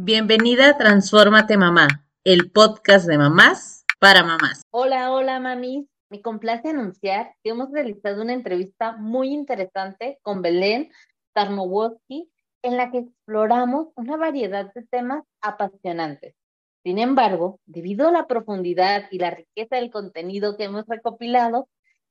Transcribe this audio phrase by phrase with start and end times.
[0.00, 1.88] Bienvenida a Transfórmate Mamá,
[2.22, 4.62] el podcast de mamás para mamás.
[4.70, 5.88] Hola, hola, mami.
[6.08, 10.92] Me complace anunciar que hemos realizado una entrevista muy interesante con Belén
[11.32, 12.30] Tarnowski
[12.62, 16.36] en la que exploramos una variedad de temas apasionantes.
[16.84, 21.68] Sin embargo, debido a la profundidad y la riqueza del contenido que hemos recopilado,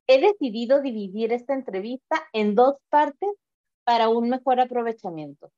[0.08, 3.30] he decidido dividir esta entrevista en dos partes
[3.86, 5.54] para un mejor aprovechamiento.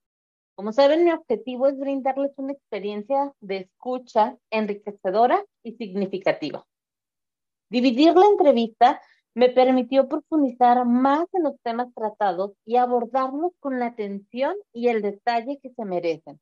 [0.59, 6.67] Como saben, mi objetivo es brindarles una experiencia de escucha enriquecedora y significativa.
[7.69, 9.01] Dividir la entrevista
[9.33, 15.01] me permitió profundizar más en los temas tratados y abordarlos con la atención y el
[15.01, 16.41] detalle que se merecen.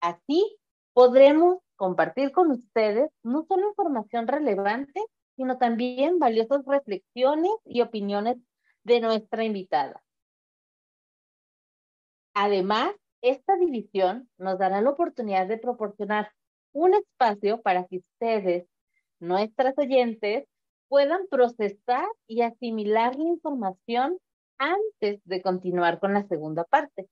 [0.00, 0.56] Así
[0.94, 4.98] podremos compartir con ustedes no solo información relevante,
[5.36, 8.38] sino también valiosas reflexiones y opiniones
[8.82, 10.02] de nuestra invitada.
[12.32, 16.32] Además, esta división nos dará la oportunidad de proporcionar
[16.72, 18.66] un espacio para que ustedes,
[19.18, 20.46] nuestras oyentes,
[20.88, 24.18] puedan procesar y asimilar la información
[24.58, 27.08] antes de continuar con la segunda parte.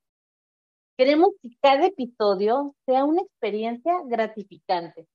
[0.96, 5.08] Queremos que cada episodio sea una experiencia gratificante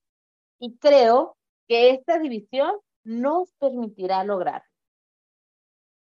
[0.58, 1.36] y creo
[1.68, 4.68] que esta división nos permitirá lograrlo.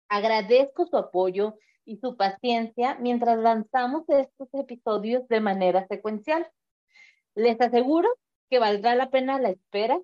[0.10, 1.56] Agradezco su apoyo
[1.88, 6.46] y su paciencia mientras lanzamos estos episodios de manera secuencial.
[7.34, 8.10] Les aseguro
[8.50, 10.00] que valdrá la pena la espera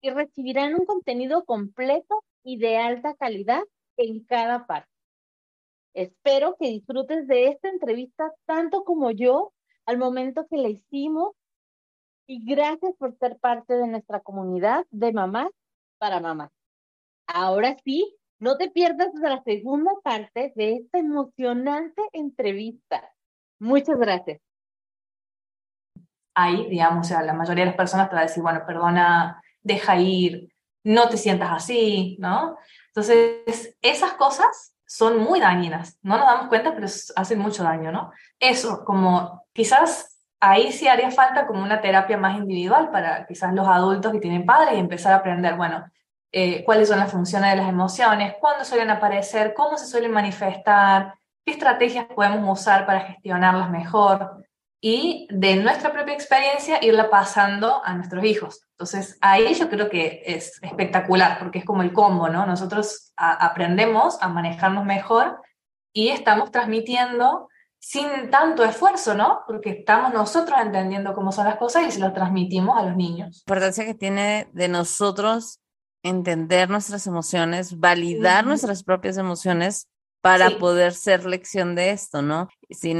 [0.00, 3.62] y recibirán un contenido completo y de alta calidad
[3.96, 4.88] en cada parte.
[5.92, 9.52] Espero que disfrutes de esta entrevista tanto como yo
[9.86, 11.34] al momento que la hicimos
[12.26, 15.50] y gracias por ser parte de nuestra comunidad de mamás
[15.98, 16.50] para mamás.
[17.26, 23.10] Ahora sí, no te pierdas la segunda parte de esta emocionante entrevista.
[23.58, 24.38] Muchas gracias.
[26.34, 29.42] Ahí, digamos, o sea, la mayoría de las personas te va a decir, bueno, perdona,
[29.62, 32.58] deja ir, no te sientas así, ¿no?
[32.88, 35.98] Entonces, esas cosas son muy dañinas.
[36.02, 38.12] No nos damos cuenta, pero hacen mucho daño, ¿no?
[38.38, 43.66] Eso, como quizás ahí sí haría falta como una terapia más individual para quizás los
[43.66, 45.86] adultos que tienen padres y empezar a aprender, bueno,
[46.36, 51.14] eh, cuáles son las funciones de las emociones, cuándo suelen aparecer, cómo se suelen manifestar,
[51.46, 54.44] qué estrategias podemos usar para gestionarlas mejor
[54.80, 58.66] y de nuestra propia experiencia irla pasando a nuestros hijos.
[58.72, 62.44] Entonces ahí yo creo que es espectacular porque es como el combo, ¿no?
[62.46, 65.40] Nosotros aprendemos a manejarnos mejor
[65.92, 69.42] y estamos transmitiendo sin tanto esfuerzo, ¿no?
[69.46, 73.44] Porque estamos nosotros entendiendo cómo son las cosas y se lo transmitimos a los niños.
[73.46, 75.60] La importancia que tiene de nosotros
[76.04, 79.88] entender nuestras emociones, validar nuestras propias emociones
[80.20, 82.48] para poder ser lección de esto, ¿no?
[82.70, 82.94] Si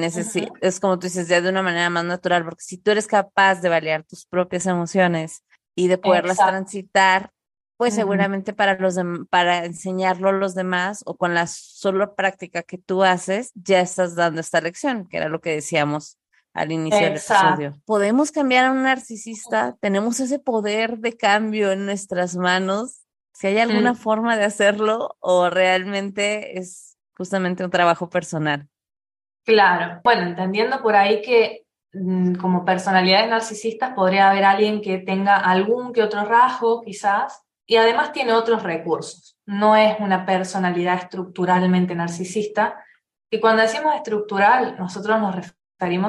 [0.61, 3.61] es como tú dices, ya de una manera más natural, porque si tú eres capaz
[3.61, 5.45] de validar tus propias emociones
[5.75, 7.31] y de poderlas transitar,
[7.77, 8.97] pues seguramente para los
[9.31, 14.15] para enseñarlo a los demás o con la solo práctica que tú haces, ya estás
[14.17, 16.19] dando esta lección, que era lo que decíamos
[16.55, 17.75] al inicio del episodio.
[17.85, 23.03] Podemos cambiar a un narcisista, tenemos ese poder de cambio en nuestras manos.
[23.33, 23.97] Si hay alguna mm.
[23.97, 28.69] forma de hacerlo o realmente es justamente un trabajo personal.
[29.45, 35.37] Claro, bueno, entendiendo por ahí que mm, como personalidades narcisistas podría haber alguien que tenga
[35.37, 39.37] algún que otro rasgo quizás y además tiene otros recursos.
[39.45, 42.79] No es una personalidad estructuralmente narcisista,
[43.35, 45.64] y cuando decimos estructural, nosotros nos referimos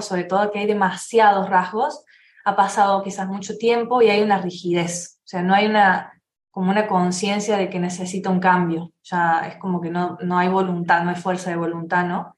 [0.05, 2.03] sobre todo que hay demasiados rasgos,
[2.45, 6.11] ha pasado quizás mucho tiempo y hay una rigidez, o sea, no hay una
[6.55, 10.47] como una conciencia de que necesita un cambio, ya es como que no, no hay
[10.47, 12.37] voluntad, no hay fuerza de voluntad, ¿no?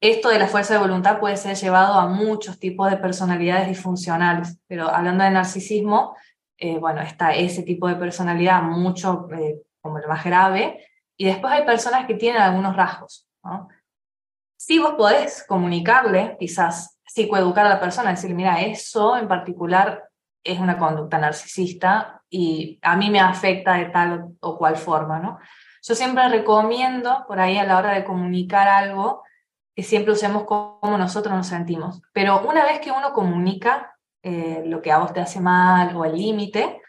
[0.00, 4.58] Esto de la fuerza de voluntad puede ser llevado a muchos tipos de personalidades disfuncionales,
[4.66, 6.16] pero hablando de narcisismo,
[6.58, 10.84] eh, bueno, está ese tipo de personalidad mucho eh, como el más grave,
[11.16, 13.28] y después hay personas que tienen algunos rasgos.
[14.66, 20.08] Si vos podés comunicarle, quizás psicoeducar a la persona, decirle, mira, eso en particular
[20.42, 25.38] es una conducta narcisista y a mí me afecta de tal o cual forma, ¿no?
[25.82, 29.22] Yo siempre recomiendo por ahí a la hora de comunicar algo
[29.76, 32.00] que siempre usemos como nosotros nos sentimos.
[32.14, 36.06] Pero una vez que uno comunica eh, lo que a vos te hace mal o
[36.06, 36.80] el límite,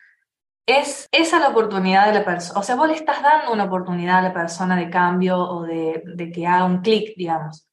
[0.65, 4.19] es esa la oportunidad de la persona, o sea, vos le estás dando una oportunidad
[4.19, 7.64] a la persona de cambio o de que haga un clic, digamos.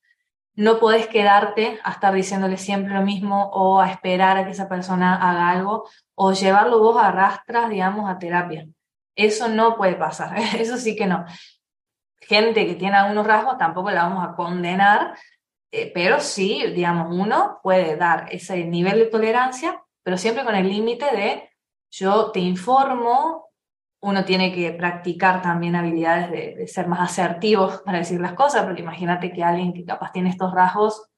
[0.55, 4.69] No podés quedarte a estar diciéndole siempre lo mismo o a esperar a que esa
[4.69, 8.67] persona haga algo o llevarlo vos a rastras, digamos, a terapia.
[9.17, 11.25] Eso no puede pasar, eso sí que no.
[12.21, 15.15] Gente que tiene algunos rasgos tampoco la vamos a condenar,
[15.75, 20.69] Eh, pero sí, digamos, uno puede dar ese nivel de tolerancia, pero siempre con el
[20.69, 21.51] límite de
[21.91, 23.52] yo te informo,
[24.03, 28.83] uno tiene que practicar también habilidades de, ser más asertivos para decir las cosas, porque
[28.83, 31.09] imagínate que alguien que capaz tiene estos rasgos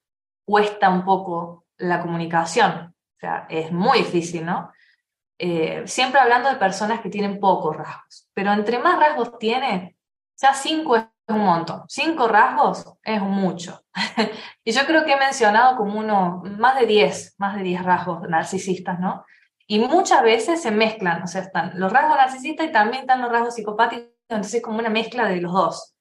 [0.45, 4.71] cuesta un poco la comunicación, o sea, es muy difícil, ¿no?
[5.39, 9.97] Eh, siempre hablando de personas que tienen pocos rasgos, pero entre más rasgos tiene,
[10.37, 13.83] ya cinco es un montón, cinco rasgos es mucho.
[14.65, 18.29] y yo creo que he mencionado como uno, más de diez, más de diez rasgos
[18.29, 19.25] narcisistas, ¿no?
[19.66, 23.31] Y muchas veces se mezclan, o sea, están los rasgos narcisistas y también están los
[23.31, 25.94] rasgos psicopáticos, entonces es como una mezcla de los dos.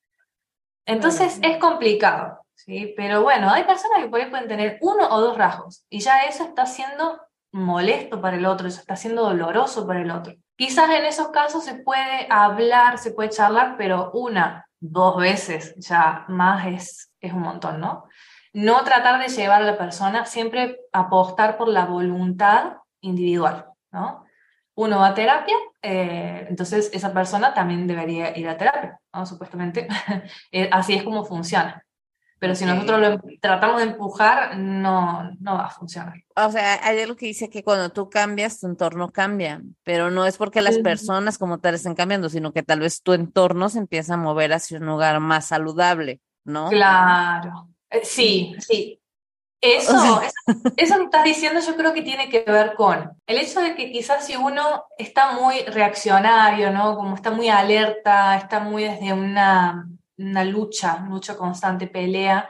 [0.86, 2.94] Entonces es complicado, ¿sí?
[2.98, 6.65] Pero bueno, hay personas que pueden tener uno o dos rasgos y ya eso está
[6.65, 7.21] siendo
[7.54, 10.33] molesto para el otro, eso está siendo doloroso para el otro.
[10.57, 16.25] Quizás en esos casos se puede hablar, se puede charlar, pero una, dos veces ya
[16.27, 18.06] más es, es un montón, ¿no?
[18.51, 24.26] No tratar de llevar a la persona, siempre apostar por la voluntad individual, ¿no?
[24.76, 29.26] Uno va a terapia, eh, entonces esa persona también debería ir a terapia, ¿no?
[29.26, 29.88] Supuestamente,
[30.52, 31.86] eh, así es como funciona.
[32.44, 36.16] Pero si nosotros lo em, tratamos de empujar, no, no va a funcionar.
[36.36, 40.26] O sea, hay algo que dice que cuando tú cambias, tu entorno cambia, pero no
[40.26, 43.80] es porque las personas como tal estén cambiando, sino que tal vez tu entorno se
[43.80, 46.68] empieza a mover hacia un lugar más saludable, ¿no?
[46.68, 47.70] Claro.
[47.90, 49.00] Eh, sí, sí.
[49.63, 50.21] Eso,
[50.75, 53.92] eso, que estás diciendo yo creo que tiene que ver con el hecho de que
[53.92, 56.95] quizás si uno está muy reaccionario, ¿no?
[56.95, 59.88] Como está muy alerta, está muy desde una
[60.18, 62.50] una lucha, lucha constante, pelea,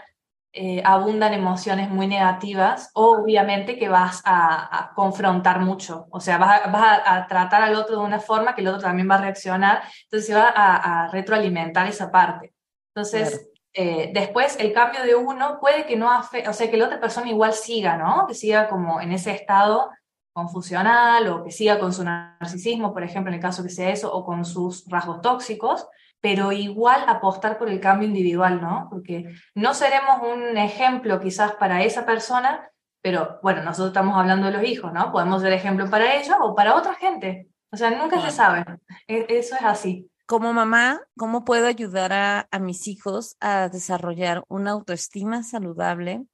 [0.52, 7.26] eh, abundan emociones muy negativas, obviamente que vas a, confrontar mucho, o sea, vas, a,
[7.28, 10.36] tratar al otro de una forma que el otro también va a reaccionar, entonces se
[10.36, 12.54] va a, retroalimentar esa parte.
[12.94, 16.86] Entonces, eh, después el cambio de uno puede que no afecte, o sea, que la
[16.86, 18.28] otra persona igual siga, ¿no?
[18.28, 19.90] Que siga como en ese estado
[20.32, 24.14] confusional o que siga con su narcisismo, por ejemplo, en el caso que sea eso,
[24.14, 25.88] o con sus rasgos tóxicos,
[26.22, 28.88] pero igual apostar por el cambio individual, ¿no?
[28.90, 32.70] Porque no seremos un ejemplo quizás para esa persona,
[33.02, 35.12] pero bueno, nosotros estamos hablando de los hijos, ¿no?
[35.12, 37.50] Podemos ser ejemplo para ellos o para otra gente.
[37.72, 38.64] O sea, nunca se sabe.
[39.08, 40.10] E, eso es así.
[40.26, 46.26] Como mamá, ¿cómo puedo ayudar a, a mis hijos a desarrollar una autoestima saludable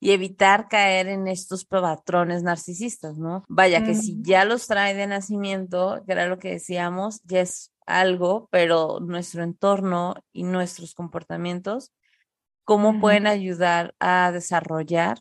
[0.00, 3.44] y evitar caer en estos patrones narcisistas, ¿no?
[3.48, 7.72] Vaya, que si ya los trae de nacimiento, que era lo que decíamos, ya es
[7.86, 11.92] algo, pero nuestro entorno y nuestros comportamientos,
[12.64, 15.20] ¿cómo pueden ayudar a desarrollar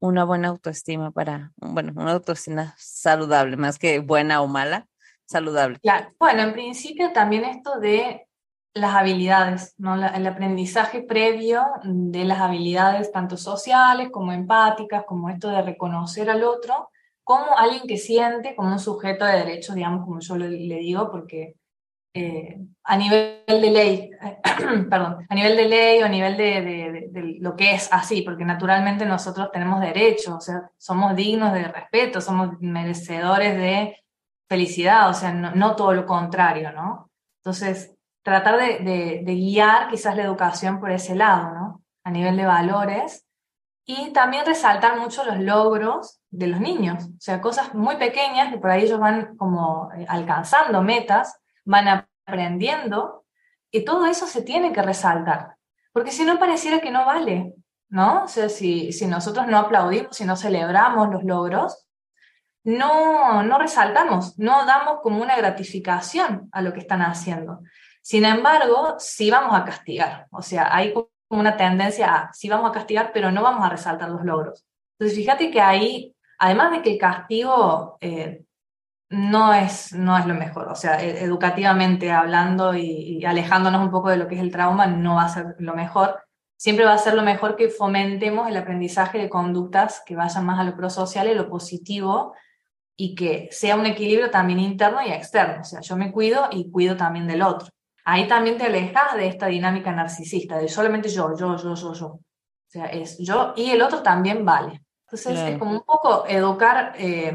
[0.00, 4.86] una buena autoestima para, bueno, una autoestima saludable, más que buena o mala,
[5.26, 5.78] saludable?
[6.18, 8.26] Bueno, en principio también esto de
[8.74, 9.94] las habilidades, ¿no?
[9.94, 16.44] el aprendizaje previo de las habilidades tanto sociales como empáticas, como esto de reconocer al
[16.44, 16.90] otro
[17.26, 21.56] como alguien que siente, como un sujeto de derecho, digamos, como yo le digo, porque
[22.14, 24.10] eh, a nivel de ley,
[24.88, 29.04] perdón, a nivel de ley o a nivel de, lo que es así, porque naturalmente
[29.04, 33.96] nosotros tenemos derechos, o sea, somos dignos de respeto, somos merecedores de
[34.48, 37.10] felicidad, o sea, no, todo lo contrario, ¿no?
[37.38, 41.82] Entonces, tratar de, guiar quizás la educación por ese lado, ¿no?
[42.04, 43.26] A nivel de valores.
[43.84, 48.58] Y también resaltar mucho los logros de los niños, o sea, cosas muy pequeñas que
[48.58, 53.24] por ahí ellos van como eh, alcanzando metas van aprendiendo,
[53.70, 55.56] y todo eso se tiene que resaltar,
[55.92, 57.54] porque si no pareciera que no vale,
[57.88, 58.24] ¿no?
[58.24, 61.85] O sea, si, si nosotros no aplaudimos, si no celebramos los logros,
[62.66, 67.60] no, no resaltamos, no damos como una gratificación a lo que están haciendo.
[68.02, 71.06] Sin embargo, sí vamos a castigar, o sea, hay como
[71.40, 74.66] una tendencia a, sí vamos a castigar, pero no vamos a resaltar los logros.
[74.98, 78.42] Entonces, fíjate que ahí, además de que el castigo eh,
[79.10, 80.66] no es, no es lo mejor.
[80.68, 84.88] O sea, e, educativamente hablando y, alejándonos un poco de lo que es el trauma,
[84.88, 86.20] no va a ser lo mejor.
[86.56, 90.58] Siempre va a ser lo mejor que fomentemos el aprendizaje de conductas que vayan más
[90.58, 92.34] a lo prosocial y lo positivo
[92.96, 95.60] y que sea un equilibrio también interno y externo.
[95.60, 97.68] O sea, yo me cuido y cuido también del otro.
[98.04, 102.06] Ahí también te alejas de esta dinámica narcisista, de solamente yo, yo, yo, yo, yo.
[102.06, 102.20] O
[102.68, 104.82] sea, es yo y el otro también vale.
[105.06, 107.32] Entonces es como un poco educar eh,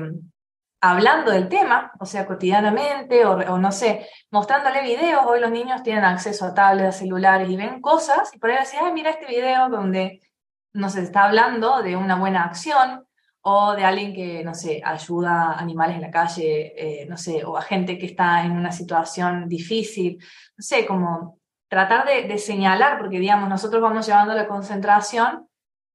[0.82, 6.04] hablando del tema, o sea, cotidianamente, o, no sé, mostrándole videos, hoy los niños tienen
[6.04, 9.28] acceso a tablets, a celulares y ven cosas, y por ahí decir, ay, mira este
[9.28, 10.22] video donde,
[10.74, 13.06] no sé, está hablando de una buena acción,
[13.44, 17.44] o de alguien que, no sé, ayuda a animales en la calle, eh, no sé,
[17.44, 23.00] o a gente que está en una situación difícil, no sé, como tratar de, señalar,
[23.00, 25.48] porque digamos, nosotros vamos llevando la concentración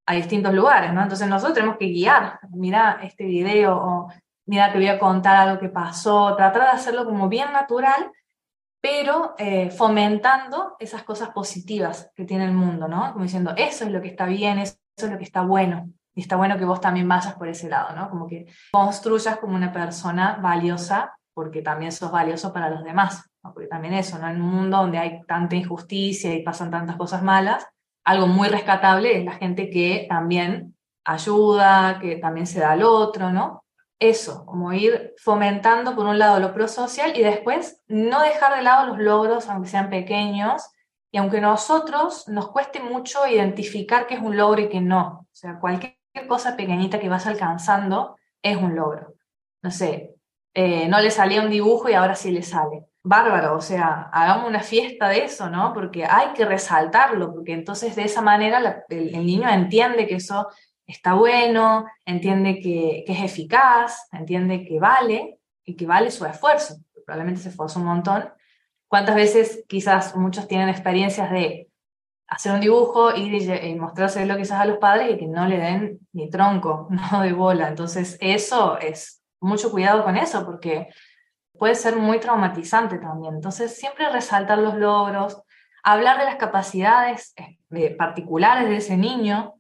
[0.07, 1.03] a distintos lugares, ¿no?
[1.03, 4.09] Entonces nosotros tenemos que guiar, mira este video o
[4.47, 8.11] mira te voy a contar algo que pasó, tratar de hacerlo como bien natural,
[8.81, 13.12] pero eh, fomentando esas cosas positivas que tiene el mundo, ¿no?
[13.12, 16.23] Como diciendo, eso es lo que está bien, eso es lo que está bueno, y
[16.23, 18.08] está bueno que vos también vayas por ese lado, ¿no?
[18.08, 23.66] Como que construyas como una persona valiosa, porque también sos valioso para los demás, porque
[23.66, 24.26] también eso, ¿no?
[24.26, 27.68] En un mundo donde hay tanta injusticia y pasan tantas cosas malas,
[28.02, 33.30] algo muy rescatable es la gente que también ayuda, que también se da al otro,
[33.30, 33.64] ¿no?
[33.99, 38.87] Eso, como ir fomentando por un lado lo prosocial y después no dejar de lado
[38.87, 40.62] los logros, aunque sean pequeños,
[41.12, 45.26] y aunque nosotros nos cueste mucho identificar qué es un logro y qué no.
[45.30, 45.96] O sea, cualquier
[46.26, 49.14] cosa pequeñita que vas alcanzando es un logro.
[49.62, 50.14] No sé,
[50.54, 54.49] eh, no le salía un dibujo y ahora sí le sale bárbaro, o sea, hagamos
[54.49, 55.73] una fiesta de eso, ¿no?
[55.73, 60.49] Porque hay que resaltarlo, porque entonces de esa manera el, niño entiende que eso
[60.85, 66.78] está bueno, entiende que, es eficaz, entiende que vale y que vale su esfuerzo.
[67.06, 68.28] Probablemente se esforzó un montón.
[68.88, 71.68] ¿Cuántas veces quizás muchos tienen experiencias de
[72.28, 76.28] hacer un dibujo y, mostrárselo quizás a los padres y que no le den ni
[76.30, 77.68] tronco, no de bola?
[77.68, 80.88] Entonces eso es mucho cuidado con eso, porque
[81.59, 83.35] puede ser muy traumatizante también.
[83.35, 85.42] Entonces, siempre resaltar los logros,
[85.83, 87.35] hablar de las capacidades
[87.71, 89.54] eh, particulares de ese niño.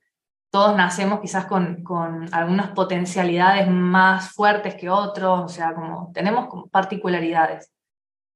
[0.50, 6.48] Todos nacemos quizás con, con, algunas potencialidades más fuertes que otros, o sea, como tenemos
[6.70, 7.72] particularidades.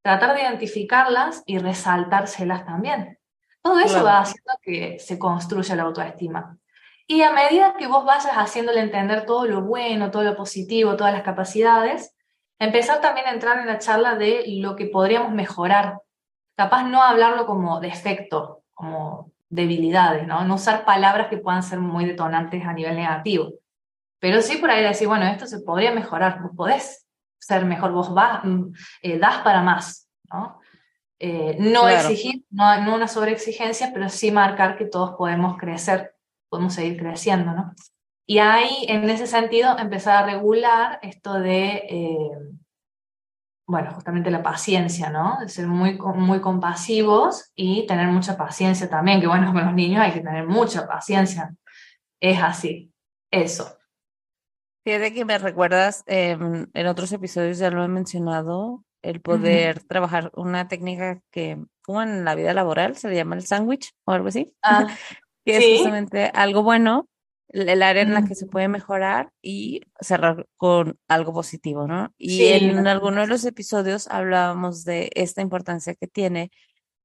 [0.02, 3.19] Tratar de identificarlas y resaltárselas también.
[3.62, 6.56] Todo eso va haciendo que se construya la autoestima.
[7.06, 11.12] Y a medida que vos vayas haciéndole entender todo lo bueno, todo lo positivo, todas
[11.12, 12.14] las capacidades,
[12.60, 16.02] Empezar también a entrar en la charla de lo que podríamos mejorar.
[16.54, 20.44] Capaz no hablarlo como defecto, como debilidades, ¿no?
[20.44, 23.54] No usar palabras que puedan ser muy detonantes a nivel negativo.
[24.18, 27.06] Pero sí por ahí decir, bueno, esto se podría mejorar, vos podés
[27.38, 28.72] ser mejor, vos vas, mm,
[29.04, 30.59] eh, das para más, ¿no?
[31.22, 36.14] Eh, no exigir, no, no una sobreexigencia, pero sí marcar que todos podemos crecer,
[36.48, 37.74] podemos seguir creciendo, ¿no?
[38.26, 42.30] Y ahí, en ese sentido, empezar a regular esto de, eh,
[43.66, 45.38] bueno, justamente la paciencia, ¿no?
[45.40, 50.00] De ser muy, muy compasivos y tener mucha paciencia también, que bueno, con los niños
[50.00, 51.54] hay que tener mucha paciencia.
[52.18, 52.90] Es así,
[53.30, 53.76] eso.
[54.86, 60.30] Fíjate que me recuerdas, em, en otros episodios ya lo he mencionado, el poder trabajar
[60.34, 64.28] una técnica que, como en la vida laboral, se le llama el sándwich o algo
[64.28, 64.86] así, ah,
[65.44, 67.08] que es justamente algo bueno
[67.52, 72.14] el área en la que se puede mejorar y cerrar con algo positivo, ¿no?
[72.16, 76.50] Y en alguno de los episodios hablábamos de esta importancia que tiene.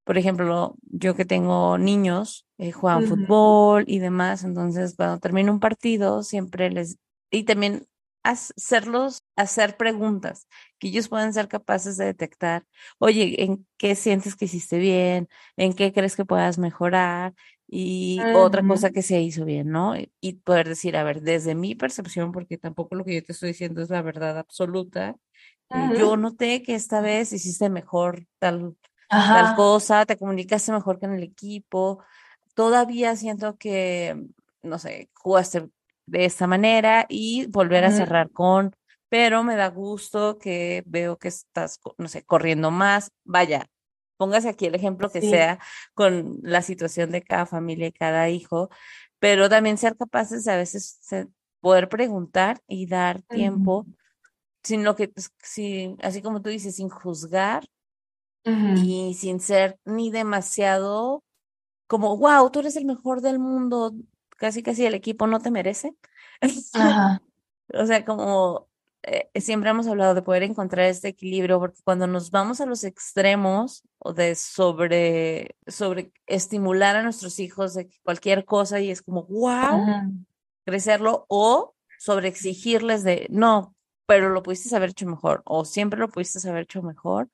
[0.04, 5.60] Por ejemplo, yo que tengo niños, eh, juegan fútbol y demás, entonces cuando termino un
[5.60, 6.96] partido siempre les...
[7.30, 7.86] Y también
[8.30, 12.64] hacerlos hacer preguntas que ellos puedan ser capaces de detectar,
[12.98, 15.28] oye, ¿en qué sientes que hiciste bien?
[15.56, 17.34] ¿En qué crees que puedas mejorar?
[17.68, 19.94] y otra cosa que se hizo bien, ¿no?
[20.20, 23.48] Y poder decir, a ver, desde mi percepción, porque tampoco lo que yo te estoy
[23.48, 25.16] diciendo es la verdad absoluta,
[25.70, 28.76] eh, yo noté que esta vez hiciste mejor tal,
[29.08, 32.04] tal cosa, te comunicaste mejor que en el equipo,
[32.54, 34.16] todavía siento que,
[34.62, 35.68] no sé, jugaste
[36.06, 38.74] de esta manera y volver a cerrar con,
[39.08, 43.66] pero me da gusto que veo que estás, no sé, corriendo más, vaya,
[44.16, 45.58] póngase aquí el ejemplo que sea
[45.94, 48.70] con la situación de cada familia y cada hijo,
[49.18, 50.98] pero también ser capaces de a veces
[51.60, 53.86] poder preguntar y dar tiempo,
[54.62, 55.32] sin lo que, pues,
[56.02, 57.66] así como tú dices, sin juzgar
[58.44, 61.24] y sin ser ni demasiado
[61.88, 63.92] como, wow, tú eres el mejor del mundo,
[64.36, 65.94] casi casi el equipo no te merece.
[67.74, 68.68] o sea, como
[69.02, 72.82] eh, siempre hemos hablado de poder encontrar este equilibrio, porque cuando nos vamos a los
[72.82, 79.22] extremos o de sobre, sobre estimular a nuestros hijos de cualquier cosa y es como,
[79.26, 80.12] wow,
[80.64, 83.76] crecerlo, o sobre exigirles de, no,
[84.06, 87.30] pero lo pudiste haber hecho mejor, o siempre lo pudiste haber hecho mejor.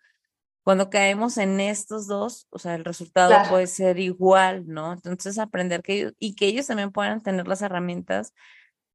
[0.65, 4.93] Cuando caemos en estos dos, o sea, el resultado puede ser igual, ¿no?
[4.93, 8.33] Entonces, aprender que ellos, y que ellos también puedan tener las herramientas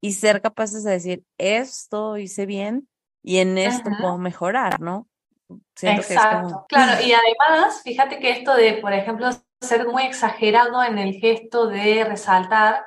[0.02, 2.88] y ser capaces de decir, esto hice bien
[3.22, 5.08] y en esto puedo mejorar, ¿no?
[5.82, 9.30] Exacto, claro, y además, fíjate que esto de, por ejemplo,
[9.62, 12.86] ser muy exagerado en el gesto de resaltar,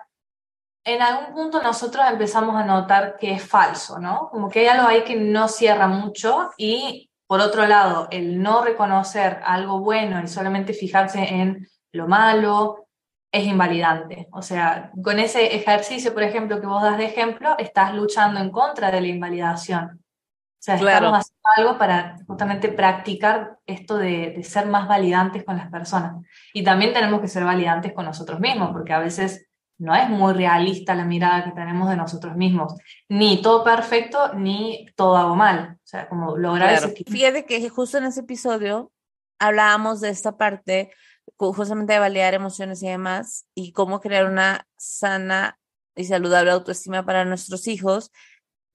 [0.84, 4.28] en algún punto nosotros empezamos a notar que es falso, ¿no?
[4.30, 8.64] Como que hay algo ahí que no cierra mucho y, por otro lado, el no
[8.64, 12.88] reconocer algo bueno y solamente fijarse en lo malo,
[13.30, 14.26] es invalidante.
[14.32, 18.50] O sea, con ese ejercicio, por ejemplo, que vos das de ejemplo, estás luchando en
[18.50, 20.02] contra de la invalidación.
[20.02, 25.56] O sea, estamos haciendo algo para justamente practicar esto de, de, ser más validantes con
[25.56, 26.26] las personas.
[26.52, 29.49] Y también tenemos que ser validantes con nosotros mismos, porque a veces
[29.80, 32.74] no es muy realista la mirada que tenemos de nosotros mismos.
[33.08, 35.76] Ni todo perfecto, ni todo hago mal.
[35.76, 36.94] O sea, como lograr claro.
[37.06, 38.92] Fíjate que justo en ese episodio
[39.38, 40.90] hablábamos de esta parte
[41.36, 45.58] justamente de validar emociones y demás, y cómo crear una sana
[45.96, 48.12] y saludable autoestima para nuestros hijos.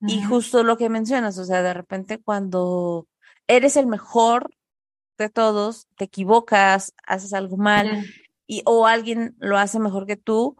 [0.00, 3.06] Y justo lo que mencionas, o sea, de repente cuando
[3.46, 4.50] eres el mejor
[5.18, 8.04] de todos, te equivocas, haces algo mal,
[8.46, 10.56] y o alguien lo hace mejor que tú,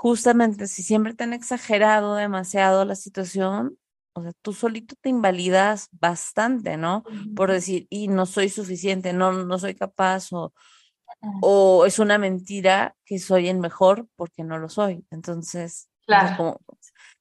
[0.00, 3.76] justamente si siempre te han exagerado demasiado la situación,
[4.14, 7.04] o sea, tú solito te invalidas bastante, ¿no?
[7.36, 10.54] Por decir, y no soy suficiente, no, no soy capaz, o,
[11.42, 15.04] o es una mentira que soy el mejor porque no lo soy.
[15.10, 16.34] Entonces, claro.
[16.38, 16.60] como,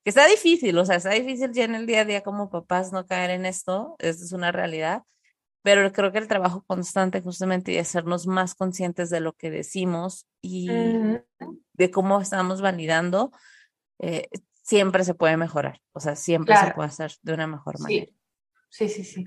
[0.01, 2.93] que está difícil, o sea, está difícil ya en el día a día como papás
[2.93, 5.03] no caer en esto, esta es una realidad,
[5.61, 10.27] pero creo que el trabajo constante justamente de hacernos más conscientes de lo que decimos
[10.41, 10.69] y
[11.73, 13.31] de cómo estamos validando,
[13.99, 14.29] eh,
[14.61, 18.07] siempre se puede mejorar, o sea, siempre se puede hacer de una mejor manera.
[18.69, 19.25] Sí, sí, sí.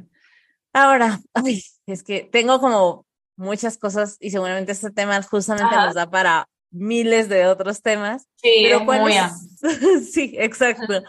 [0.72, 6.10] Ahora, ay, es que tengo como muchas cosas y seguramente este tema justamente nos da
[6.10, 8.26] para miles de otros temas.
[8.36, 9.14] Sí, pero muy
[10.10, 11.02] Sí, exacto.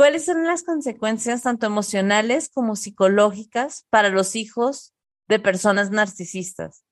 [0.00, 4.94] ¿Cuáles son las consecuencias tanto emocionales como psicológicas para los hijos
[5.28, 6.86] de personas narcisistas?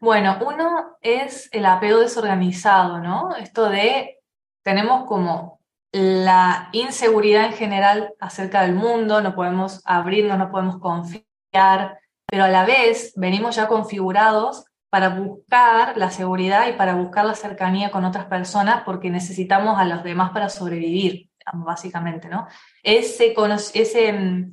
[0.00, 3.36] Bueno, uno es el apego desorganizado, ¿no?
[3.36, 4.20] Esto de,
[4.62, 5.60] tenemos como
[5.92, 12.48] la inseguridad en general acerca del mundo, no podemos abrirnos, no podemos confiar, pero a
[12.48, 18.04] la vez venimos ya configurados para buscar la seguridad y para buscar la cercanía con
[18.04, 22.46] otras personas porque necesitamos a los demás para sobrevivir, básicamente, ¿no?
[22.82, 23.34] Ese,
[23.72, 24.50] ese,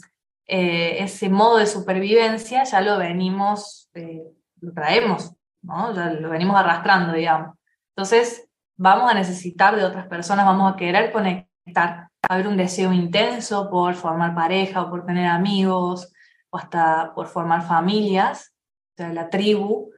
[0.47, 4.23] eh, ese modo de supervivencia ya lo venimos, eh,
[4.61, 5.93] lo traemos, ¿no?
[5.93, 7.57] Ya lo venimos arrastrando, digamos.
[7.89, 8.47] Entonces,
[8.77, 13.69] vamos a necesitar de otras personas, vamos a querer conectar, a haber un deseo intenso
[13.69, 16.13] por formar pareja o por tener amigos,
[16.49, 18.53] o hasta por formar familias,
[18.93, 19.91] o sea, la tribu,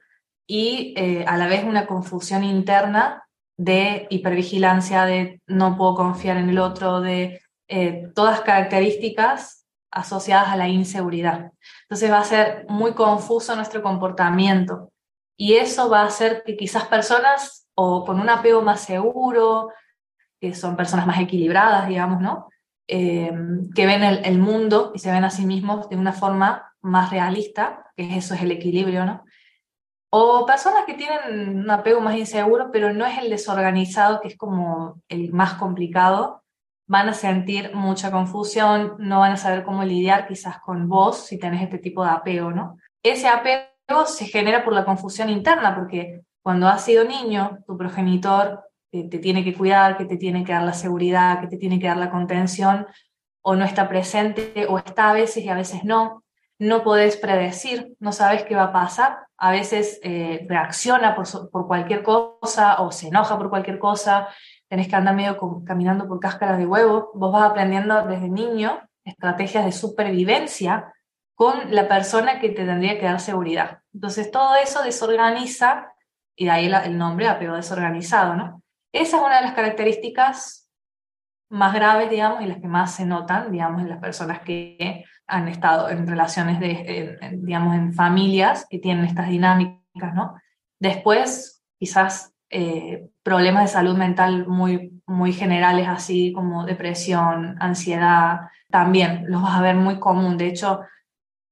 [0.46, 3.24] y eh, a la vez una confusión interna
[3.56, 10.56] de hipervigilancia, de no puedo confiar en el otro, de eh, todas características asociadas a
[10.56, 11.52] la inseguridad.
[11.82, 14.90] Entonces va a ser muy confuso nuestro comportamiento
[15.36, 19.70] y eso va a hacer que quizás personas o con un apego más seguro,
[20.40, 22.48] que son personas más equilibradas, digamos, ¿no?
[22.88, 23.32] Eh,
[23.74, 27.84] que ven el, mundo y se ven a sí mismos de una forma más realista,
[27.96, 29.24] que eso es el equilibrio, ¿no?
[30.14, 34.36] O personas que tienen un apego más inseguro, pero no es el desorganizado, que es
[34.36, 36.42] como el más complicado,
[36.86, 41.38] van a sentir mucha confusión, no van a saber cómo lidiar quizás con vos si
[41.38, 42.76] tenés este tipo de apego, ¿no?
[43.02, 48.64] Ese apego se genera por la confusión interna, porque cuando has sido niño, tu progenitor
[48.92, 51.80] que te tiene que cuidar, que te tiene que dar la seguridad, que te tiene
[51.80, 52.86] que dar la contención,
[53.40, 56.21] o no está presente, o está a veces y a veces no.
[56.62, 59.26] No podés predecir, no sabes qué va a pasar.
[59.36, 64.28] A veces eh, reacciona por, por, cualquier cosa o se enoja por cualquier cosa.
[64.68, 67.10] Tenés que andar medio caminando por cáscaras de huevo.
[67.14, 70.94] Vos vas aprendiendo desde niño estrategias de supervivencia
[71.34, 73.80] con la persona que te tendría que dar seguridad.
[73.92, 75.92] Entonces todo eso desorganiza,
[76.36, 78.62] y de ahí el nombre apego desorganizado, ¿no?
[78.92, 80.70] Esa es una de las características
[81.48, 85.48] más graves, digamos, y las que más se notan, digamos, en las personas que han
[85.48, 90.34] estado en relaciones de, digamos, en familias que tienen estas dinámicas, ¿no?
[90.78, 99.24] Después, quizás eh, problemas de salud mental muy, muy generales, así como depresión, ansiedad, también
[99.28, 100.36] los vas a ver muy común.
[100.36, 100.80] De hecho,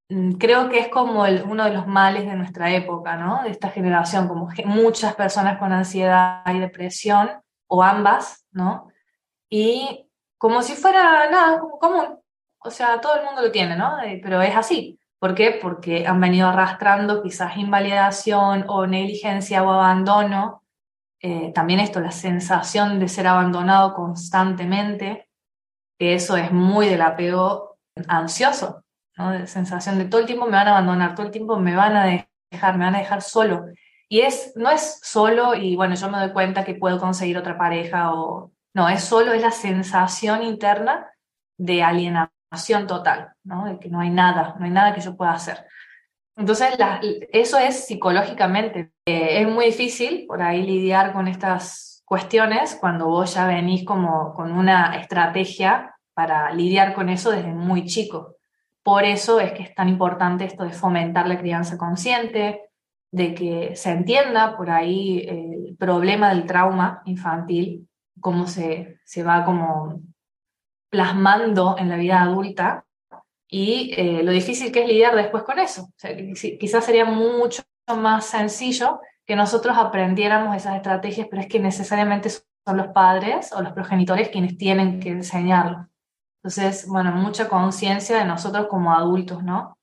[0.08, 3.42] mm, creo que es como uno de los males de nuestra época, ¿no?
[3.44, 7.30] De esta generación, como muchas personas con ansiedad y depresión,
[7.68, 8.88] o ambas, ¿no?
[9.48, 12.19] Y como si fuera nada, común.
[12.62, 14.00] O sea, todo el mundo lo tiene, ¿no?
[14.02, 14.98] Eh, pero es así.
[15.18, 15.58] ¿Por qué?
[15.60, 20.62] Porque han venido arrastrando quizás invalidación o negligencia o abandono.
[21.20, 25.28] Eh, también esto, la sensación de ser abandonado constantemente,
[25.98, 28.84] eso es muy del apego ansioso,
[29.18, 29.46] ¿no?
[29.46, 32.06] sensación de todo el tiempo me van a abandonar, todo el tiempo me van a
[32.50, 33.66] dejar, me van a dejar solo.
[34.08, 37.58] Y es, no es solo, y bueno, yo me doy cuenta que puedo conseguir otra
[37.58, 38.52] pareja o...
[38.74, 41.10] No, es solo, es la sensación interna
[41.58, 42.39] de alienación
[42.86, 43.64] total, ¿no?
[43.66, 45.66] De que no hay nada, no hay nada que yo pueda hacer.
[46.36, 46.74] Entonces,
[47.32, 48.92] eso es psicológicamente.
[49.04, 54.32] Eh, es muy difícil por ahí lidiar con estas cuestiones cuando vos ya venís como
[54.34, 58.36] con una estrategia para lidiar con eso desde muy chico.
[58.82, 62.62] Por eso es que es tan importante esto de fomentar la crianza consciente,
[63.12, 67.88] de que se entienda por ahí el problema del trauma infantil,
[68.20, 70.00] cómo se, se va como
[70.90, 72.84] plasmando en la vida adulta
[73.48, 75.82] y eh, lo difícil que es lidiar después con eso.
[75.82, 76.14] O sea,
[76.58, 77.62] quizás sería mucho
[77.96, 83.62] más sencillo que nosotros aprendiéramos esas estrategias, pero es que necesariamente son los padres o
[83.62, 85.88] los progenitores quienes tienen que enseñarlo.
[86.42, 89.76] Entonces, bueno, mucha conciencia de nosotros como adultos, ¿no?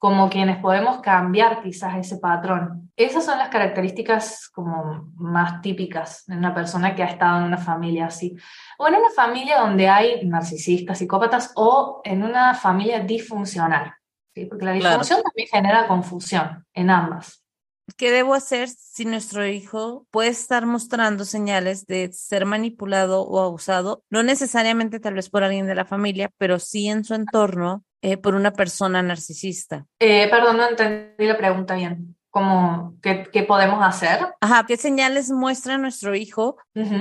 [0.00, 2.90] Como quienes podemos cambiar quizás ese patrón.
[2.96, 7.58] Esas son las características como más típicas de una persona que ha estado en una
[7.58, 8.34] familia así
[8.78, 13.92] o en una familia donde hay narcisistas, psicópatas, o en una familia disfuncional,
[14.34, 14.46] ¿sí?
[14.46, 17.44] porque la disfunción también genera confusión en ambas.
[17.98, 24.02] ¿Qué debo hacer si nuestro hijo puede estar mostrando señales de ser manipulado o abusado?
[24.08, 28.16] No necesariamente tal vez por alguien de la familia, pero sí en su entorno eh,
[28.16, 29.86] por una persona narcisista.
[29.98, 34.20] Eh, perdón, no entendí la pregunta bien como qué, qué, podemos hacer.
[34.40, 36.56] Ajá, qué señales muestra nuestro hijo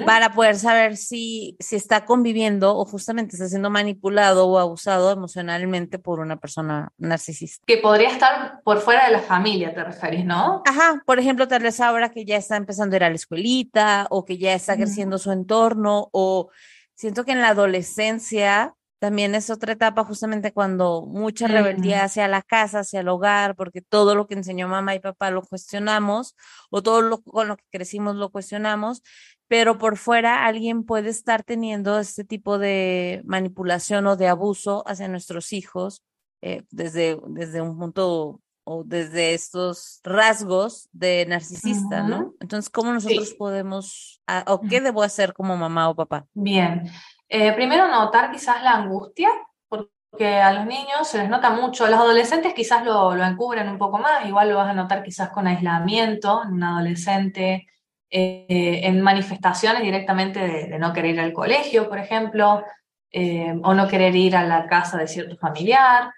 [0.05, 5.99] para poder saber si, si está conviviendo o justamente está siendo manipulado o abusado emocionalmente
[5.99, 7.63] por una persona narcisista.
[7.67, 10.63] Que podría estar por fuera de la familia, te referís, ¿no?
[10.65, 14.07] Ajá, por ejemplo, tal vez ahora que ya está empezando a ir a la escuelita
[14.09, 16.49] o que ya está creciendo su entorno o
[16.95, 22.41] siento que en la adolescencia también es otra etapa justamente cuando mucha rebeldía hacia la
[22.41, 26.35] casa, hacia el hogar, porque todo lo que enseñó mamá y papá lo cuestionamos
[26.69, 29.01] o todo lo con lo que crecimos lo cuestionamos,
[29.47, 35.07] pero por fuera alguien puede estar teniendo este tipo de manipulación o de abuso hacia
[35.07, 36.03] nuestros hijos
[36.41, 42.35] eh, desde, desde un punto o desde estos rasgos de narcisista, ¿no?
[42.39, 46.27] Entonces, ¿cómo nosotros podemos, o qué debo hacer como mamá o papá?
[46.35, 46.83] Bien,
[47.29, 49.29] eh, primero notar quizás la angustia,
[49.67, 53.69] porque a los niños se les nota mucho, a los adolescentes quizás lo, lo encubren
[53.69, 57.67] un poco más, igual lo vas a notar quizás con aislamiento en un adolescente,
[58.11, 62.63] eh, en manifestaciones directamente de, no querer ir al colegio, por ejemplo,
[63.11, 66.11] eh, o no querer ir a la casa de cierto familiar,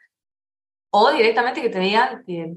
[0.89, 2.56] o directamente que te digan que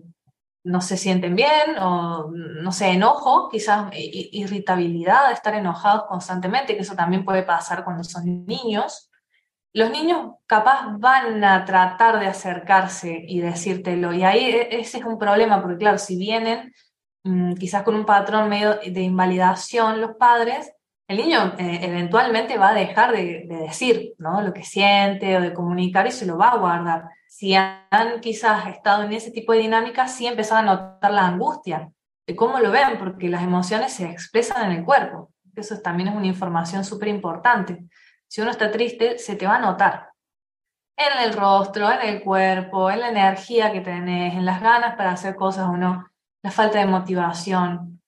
[0.64, 6.94] no se sienten bien o no sé, enojo, quizás irritabilidad, estar enojados constantemente, que eso
[6.94, 9.10] también puede pasar cuando son niños.
[9.74, 15.04] Los niños capaz van a tratar de acercarse y decírtelo, y ahí e, ese es
[15.04, 16.72] un problema, porque claro, si vienen
[17.24, 20.72] mm, quizás con un patrón medio de invalidación los padres,
[21.06, 24.40] el niño eh, eventualmente va a dejar de, de decir ¿no?
[24.40, 27.04] lo que siente o de comunicar y se lo va a guardar
[27.36, 31.90] si han quizás estado en ese tipo de dinámicas, sí empezaron a notar la angustia
[32.28, 35.32] de cómo lo ven, porque las emociones se expresan en el cuerpo.
[35.56, 37.86] Eso también es una información súper importante.
[38.28, 40.10] Si uno está triste, se te va a notar
[40.96, 45.10] en el rostro, en el cuerpo, en la energía que tenés, en las ganas para
[45.10, 46.06] hacer cosas o no,
[46.40, 48.00] la falta de motivación.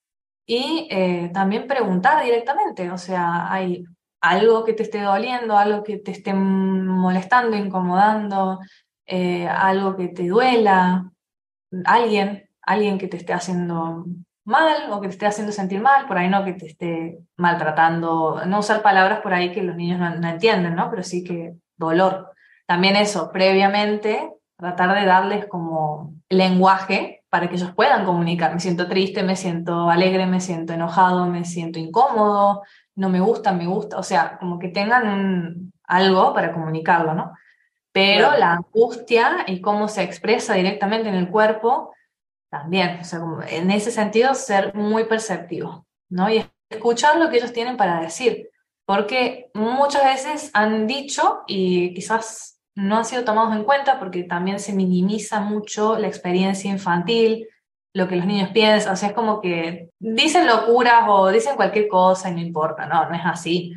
[0.45, 3.83] Y eh, también preguntar directamente, o sea, hay
[4.21, 8.59] algo que te esté doliendo, algo que te esté molestando, incomodando,
[9.07, 11.11] eh, algo que te duela,
[11.85, 14.05] alguien, alguien que te esté haciendo
[14.43, 18.41] mal o que te esté haciendo sentir mal, por ahí no que te esté maltratando,
[18.45, 20.89] no usar palabras por ahí que los niños no, entienden, ¿no?
[20.89, 22.31] Pero sí que dolor.
[22.65, 28.53] También eso, previamente, tratar de darles como lenguaje para que ellos puedan comunicar.
[28.53, 32.63] Me siento triste, me siento alegre, me siento enojado, me siento incómodo,
[32.95, 37.33] no me gusta, me gusta, o sea, como que tengan algo para comunicarlo, ¿no?
[37.97, 41.95] Pero la angustia y cómo se expresa directamente en el cuerpo,
[42.47, 46.29] también, o sea, en ese sentido, ser muy perceptivo, ¿no?
[46.31, 48.51] Y escuchar lo que ellos tienen para decir,
[48.85, 54.59] porque muchas veces han dicho y quizás no han sido tomados en cuenta porque también
[54.59, 57.47] se minimiza mucho la experiencia infantil,
[57.95, 61.87] lo que los niños piensan, o sea, es como que dicen locuras o dicen cualquier
[61.87, 63.73] cosa y no importa, no, no es así.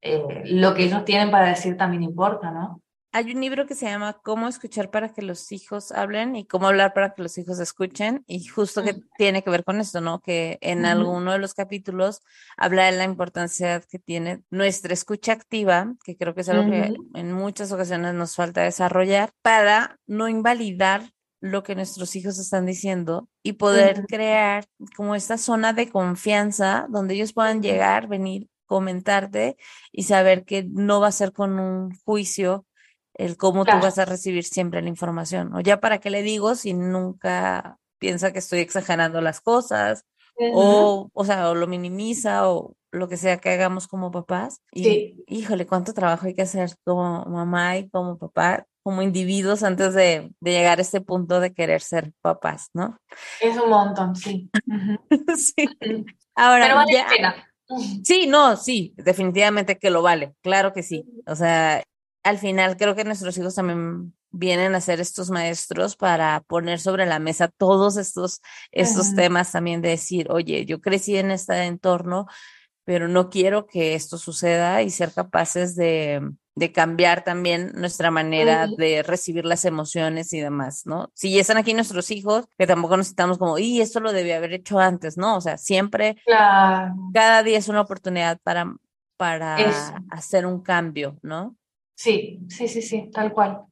[0.00, 2.80] Eh, lo que ellos tienen para decir también importa, ¿no?
[3.14, 6.68] Hay un libro que se llama Cómo escuchar para que los hijos hablen y cómo
[6.68, 8.24] hablar para que los hijos escuchen.
[8.26, 10.20] Y justo que tiene que ver con esto, ¿no?
[10.20, 12.22] Que en alguno de los capítulos
[12.56, 16.94] habla de la importancia que tiene nuestra escucha activa, que creo que es algo que
[17.12, 23.28] en muchas ocasiones nos falta desarrollar para no invalidar lo que nuestros hijos están diciendo
[23.42, 24.64] y poder crear
[24.96, 29.58] como esta zona de confianza donde ellos puedan llegar, venir, comentarte
[29.90, 32.64] y saber que no va a ser con un juicio
[33.14, 35.54] el cómo tú vas a recibir siempre la información.
[35.54, 40.04] O ya para qué le digo si nunca piensa que estoy exagerando las cosas,
[40.54, 44.60] o, o sea, o lo minimiza, o lo que sea que hagamos como papás.
[44.72, 49.94] Y híjole, cuánto trabajo hay que hacer como mamá y como papá, como individuos antes
[49.94, 52.98] de, llegar a este punto de querer ser papás, ¿no?
[53.40, 54.50] Es un montón, sí.
[55.36, 55.68] sí.
[56.34, 57.48] Ahora, Pero vale pena.
[58.04, 61.04] Sí, no, sí, definitivamente que lo vale, claro que sí.
[61.26, 61.82] O sea,
[62.22, 67.06] al final creo que nuestros hijos también vienen a ser estos maestros para poner sobre
[67.06, 72.26] la mesa todos estos, estos temas también de decir, oye, yo crecí en este entorno,
[72.84, 76.22] pero no quiero que esto suceda y ser capaces de,
[76.54, 81.10] de cambiar también nuestra manera de recibir las emociones y demás, ¿no?
[81.14, 84.54] Si ya están aquí nuestros hijos, que tampoco necesitamos como, y esto lo debía haber
[84.54, 85.36] hecho antes, ¿no?
[85.36, 86.16] O sea, siempre,
[87.12, 88.74] cada día es una oportunidad para,
[89.16, 89.56] para
[90.10, 91.56] hacer un cambio, ¿no?
[91.94, 93.64] Sí, sí, sí, sí, tal cual.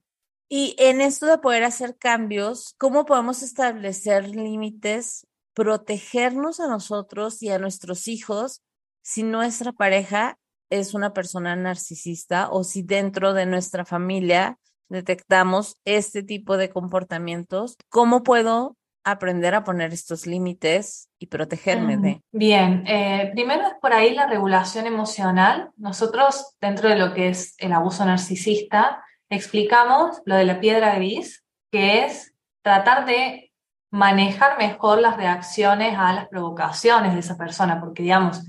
[0.49, 7.51] Y en esto de poder hacer cambios, ¿cómo podemos establecer límites, protegernos a nosotros y
[7.51, 8.63] a nuestros hijos
[9.03, 10.39] si nuestra pareja
[10.71, 17.77] es una persona narcisista o si dentro de nuestra familia detectamos este tipo de comportamientos,
[17.89, 22.23] ¿cómo puedo aprender a poner estos límites y protegerme de?
[22.33, 25.71] Bien, eh, primero es por ahí la regulación emocional.
[25.77, 31.45] Nosotros, dentro de lo que es el abuso narcisista, explicamos lo de la piedra gris,
[31.71, 33.53] que es tratar de
[33.91, 38.45] manejar mejor las reacciones a las provocaciones de esa persona, porque digamos,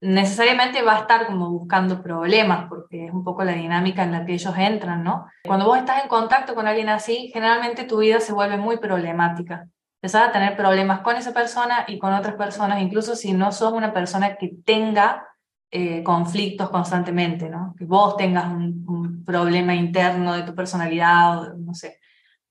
[0.00, 4.24] necesariamente va a estar como buscando problemas, porque es un poco la dinámica en la
[4.24, 5.26] que ellos entran, ¿no?
[5.44, 9.66] Cuando vos estás en contacto con alguien así, generalmente tu vida se vuelve muy problemática.
[10.00, 13.72] Empezás a tener problemas con esa persona y con otras personas, incluso si no sos
[13.72, 15.26] una persona que tenga
[15.70, 17.50] eh, conflictos constantemente.
[17.76, 21.98] Que vos tengas un, un problema interno de tu personalidad o, no sé,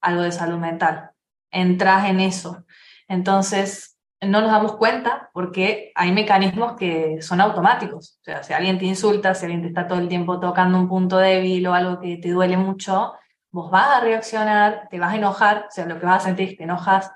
[0.01, 1.11] algo de salud mental.
[1.51, 2.65] Entras en eso.
[3.07, 8.17] Entonces, no nos damos cuenta porque hay mecanismos que son automáticos.
[8.21, 10.87] O sea, si alguien te insulta, si alguien te está todo el tiempo tocando un
[10.87, 13.13] punto débil o algo que te duele mucho,
[13.51, 16.45] vos vas a reaccionar, te vas a enojar, o sea, lo que vas a sentir
[16.45, 17.11] es que te enojas,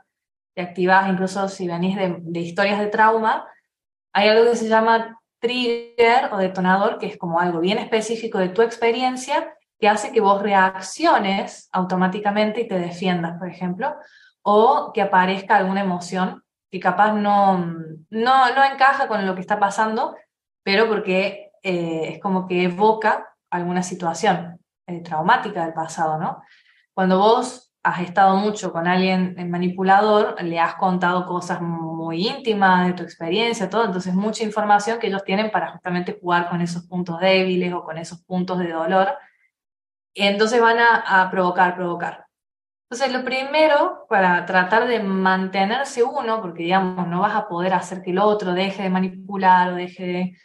[0.54, 3.48] te activas, incluso si venís de, de historias de trauma,
[4.14, 8.50] hay algo que se llama trigger o detonador, que es como algo bien específico de
[8.50, 13.96] tu experiencia, que hace que vos reacciones automáticamente y te defiendas, por ejemplo,
[14.44, 19.60] o que aparezca alguna emoción que capaz no, no, no encaja con lo que está
[19.60, 20.16] pasando,
[20.64, 26.42] pero porque eh, es como que evoca alguna situación eh, traumática del pasado, ¿no?
[26.94, 32.94] Cuando vos has estado mucho con alguien manipulador, le has contado cosas muy íntimas de
[32.94, 37.20] tu experiencia, todo, entonces mucha información que ellos tienen para justamente jugar con esos puntos
[37.20, 39.10] débiles o con esos puntos de dolor,
[40.13, 42.26] entonces van a, a provocar, provocar.
[42.91, 48.02] Entonces, lo primero para tratar de mantenerse uno, porque digamos, no vas a poder hacer
[48.02, 50.38] que el otro deje de manipular o deje de...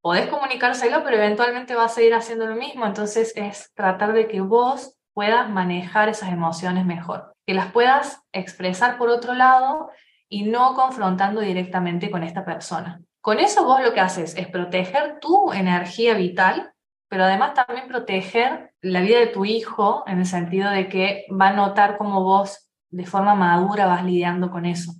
[0.00, 2.86] Podés comunicárselo, pero eventualmente vas a seguir haciendo lo mismo.
[2.86, 8.98] Entonces, es tratar de que vos puedas manejar esas emociones mejor, que las puedas expresar
[8.98, 9.90] por otro lado
[10.28, 13.00] y no confrontando directamente con esta persona.
[13.20, 16.74] Con eso vos lo que haces es proteger tu energía vital
[17.14, 21.50] pero además también proteger la vida de tu hijo en el sentido de que va
[21.50, 24.94] a notar cómo vos de forma madura vas lidiando con eso.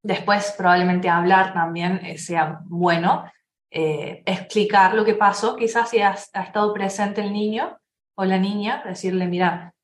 [0.00, 3.24] Después probablemente hablar también eh, sea bueno,
[3.68, 7.78] eh, explicar lo que pasó, quizás si ha, estado presente el niño
[8.14, 9.74] o la niña, decirle, mira,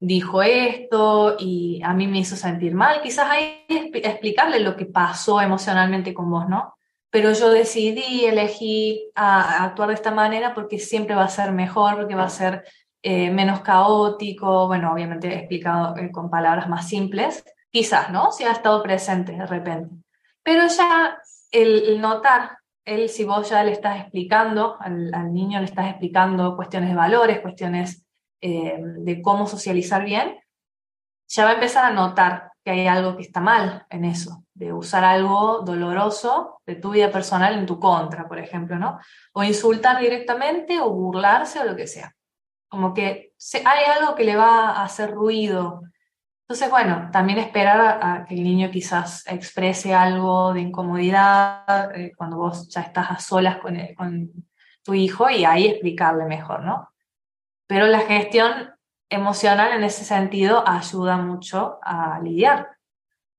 [0.00, 5.40] dijo esto y a mí me hizo sentir mal, quizás ahí explicarle lo que pasó
[5.40, 6.74] emocionalmente con vos, ¿no?
[7.14, 11.94] pero yo decidí, elegí a, actuar de esta manera porque siempre va a ser mejor,
[11.94, 12.64] porque va a ser
[13.02, 18.32] eh, menos caótico, bueno, obviamente explicado eh, con palabras más simples, quizás, ¿no?
[18.32, 19.94] Si ha estado presente de repente.
[20.42, 21.16] Pero ya
[21.52, 26.90] el, notar, él, si vos ya le estás explicando, al, niño le estás explicando cuestiones
[26.90, 28.04] de valores, cuestiones
[28.40, 30.38] eh, de cómo socializar bien,
[31.28, 34.72] ya va a empezar a notar que hay algo que está mal en eso, de
[34.72, 38.98] usar algo doloroso de tu vida personal en tu contra, por ejemplo, ¿no?
[39.32, 42.14] O insultar directamente o burlarse o lo que sea.
[42.68, 43.32] Como que
[43.64, 45.82] hay algo que le va a hacer ruido.
[46.54, 52.36] Entonces, bueno, también esperar a, que el niño quizás exprese algo de incomodidad eh, cuando
[52.36, 54.30] vos ya estás a solas con, con
[54.84, 56.90] tu hijo y ahí explicarle mejor, ¿no?
[57.66, 58.70] Pero la gestión
[59.10, 62.68] emocional en ese sentido ayuda mucho a lidiar.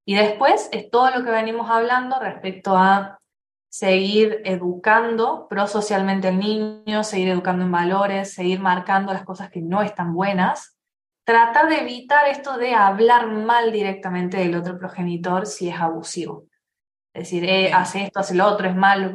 [0.03, 3.21] Y después es todo lo que venimos hablando respecto a
[3.69, 9.81] seguir educando prosocialmente al niño, seguir educando en valores, seguir marcando las cosas que no
[9.81, 10.74] están buenas,
[11.25, 16.45] tratar de evitar esto de hablar mal directamente del otro progenitor si es abusivo.
[17.13, 19.11] Es decir, eh, hace esto, hace lo otro, es malo,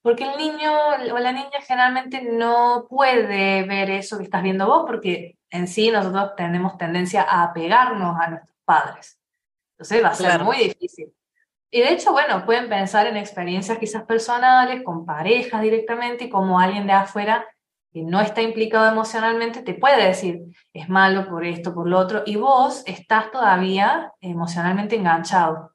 [0.00, 0.72] porque el niño
[1.12, 5.90] o la niña generalmente no puede ver eso que estás viendo vos, porque en sí
[5.90, 9.18] nosotros tenemos tendencia a apegarnos a nuestros padres.
[9.72, 11.12] Entonces va a ser muy difícil.
[11.70, 16.58] Y de hecho, bueno, pueden pensar en experiencias quizás personales, con parejas directamente, y como
[16.58, 17.46] alguien de afuera
[17.94, 20.40] no está implicado emocionalmente te puede decir,
[20.72, 25.72] es malo por esto, por lo otro, y vos estás todavía emocionalmente enganchado.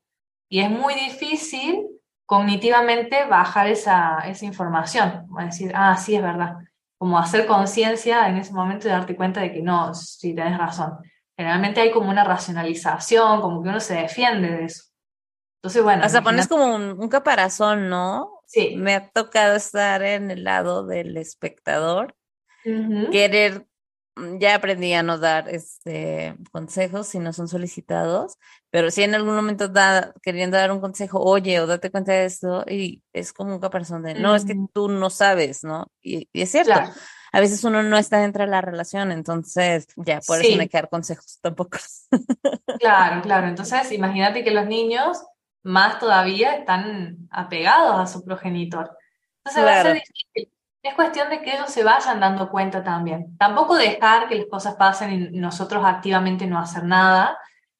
[0.49, 1.85] Y es muy difícil
[2.25, 6.57] cognitivamente bajar esa, esa información, decir, ah, sí, es verdad.
[6.97, 10.97] Como hacer conciencia en ese momento y darte cuenta de que no, sí, tenés razón.
[11.37, 14.85] Generalmente hay como una racionalización, como que uno se defiende de eso.
[15.61, 16.05] Entonces, bueno.
[16.05, 18.36] O sea, pones como un, caparazón, ¿no?
[18.47, 18.75] Sí.
[18.75, 22.15] Me ha tocado estar en el lado del espectador,
[23.11, 23.67] querer
[24.17, 28.37] Mm, ya aprendí a no dar este, consejos si no son solicitados,
[28.71, 32.25] pero si en algún momento da, queriendo dar un consejo, oye, o date cuenta de
[32.25, 35.91] esto, y es como un caparazón de, no, es que tú no sabes, ¿no?
[36.01, 36.73] Y, es cierto,
[37.31, 40.69] a veces uno no está dentro de la relación, entonces ya, por eso no hay
[40.69, 41.77] que dar consejos tampoco.
[42.79, 45.23] Claro, claro, entonces imagínate que los niños
[45.67, 48.97] más todavía están apegados a su progenitor.
[49.43, 50.51] Entonces va a ser difícil
[50.87, 53.37] es cuestión de que ellos se vayan dando cuenta también.
[53.37, 57.37] Tampoco dejar que las cosas pasen y nosotros activamente no hacer nada.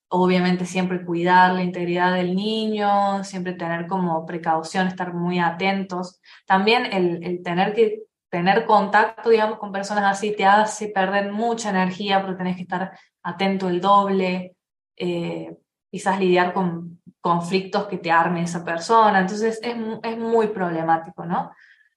[0.09, 6.21] Obviamente siempre cuidar la integridad del niño, siempre tener como precaución, estar muy atentos.
[6.45, 12.21] También el, tener que tener contacto, digamos, con personas así te hace perder mucha energía
[12.21, 14.55] porque tenés que estar atento el doble,
[14.97, 15.55] eh,
[15.89, 16.96] quizás lidiar con
[17.27, 19.19] conflictos que te arme esa persona.
[19.19, 21.51] Entonces es, es muy problemático, ¿no?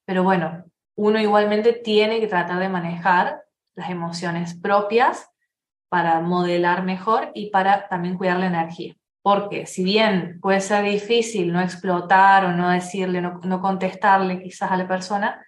[0.05, 0.65] Pero bueno,
[0.97, 3.45] uno igualmente tiene que tratar de manejar
[3.77, 5.31] las emociones propias
[5.89, 8.95] para modelar mejor y para también cuidar la energía.
[9.23, 14.77] Porque si bien puede ser difícil no explotar o no decirle, no, contestarle quizás a
[14.77, 15.45] la persona,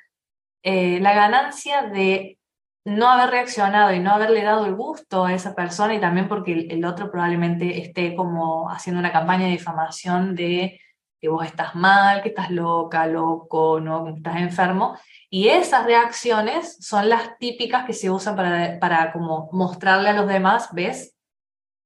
[0.62, 2.38] eh, la ganancia de
[2.84, 6.52] no haber reaccionado y no haberle dado el gusto a esa persona y también porque
[6.52, 10.80] el, el otro probablemente esté como haciendo una campaña de difamación de
[11.22, 14.04] que vos estás mal, que estás loca, loco, ¿no?
[14.04, 14.98] que estás enfermo,
[15.30, 20.26] y esas reacciones son las típicas que se usan para, para como mostrarle a los
[20.26, 21.14] demás, ¿ves?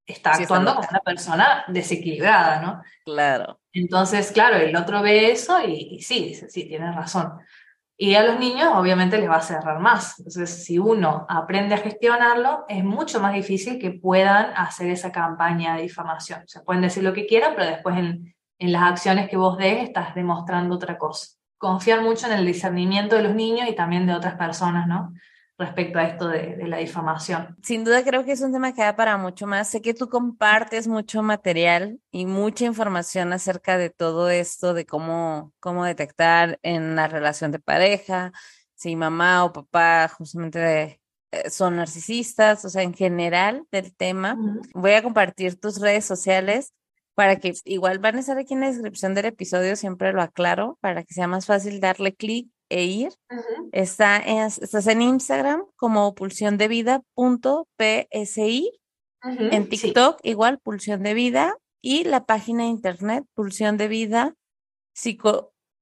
[0.06, 2.82] Está actuando como una persona desequilibrada, ¿no?
[3.04, 3.60] Claro.
[3.72, 7.38] Entonces, claro, el otro ve eso y, sí, dice, sí, tienes razón.
[7.98, 10.18] Y a los niños obviamente les va a cerrar más.
[10.18, 15.76] Entonces, si uno aprende a gestionarlo, es mucho más difícil que puedan hacer esa campaña
[15.76, 16.42] de difamación.
[16.44, 19.56] O sea, pueden decir lo que quieran, pero después en, en las acciones que vos
[19.56, 24.06] des estás demostrando otra cosa confiar mucho en el discernimiento de los niños y también
[24.06, 25.12] de otras personas, ¿no?
[25.58, 27.56] Respecto a esto de, la difamación.
[27.62, 29.70] Sin duda creo que es un tema que da para mucho más.
[29.70, 35.54] Sé que tú compartes mucho material y mucha información acerca de todo esto, de cómo,
[35.58, 38.32] cómo detectar en la relación de pareja,
[38.74, 44.36] si mamá o papá justamente eh, son narcisistas, o sea, en general del tema.
[44.74, 46.74] Voy a compartir tus redes sociales
[47.14, 50.76] para que igual van a estar aquí en la descripción del episodio, siempre lo aclaro,
[50.82, 53.12] para que sea más fácil darle clic e ir.
[53.72, 58.72] Está en, estás en Instagram como pulsión de vida punto psi,
[59.22, 64.34] en TikTok igual pulsión de vida y la página de internet pulsión de vida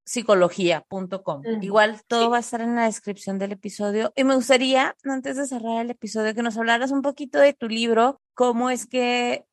[0.04, 1.42] psicología.com.
[1.62, 4.12] Igual todo va a estar en la descripción del episodio.
[4.16, 7.68] Y me gustaría, antes de cerrar el episodio, que nos hablaras un poquito de tu
[7.68, 9.46] libro, cómo es que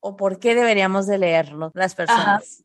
[0.00, 2.64] o por qué deberíamos de leerlo las personas?